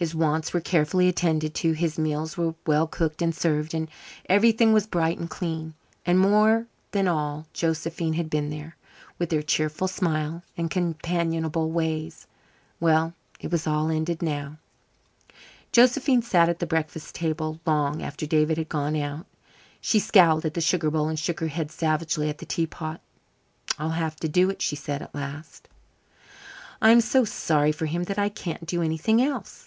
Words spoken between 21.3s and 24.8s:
her head savagely at the tea pot. "I'll have to do it," she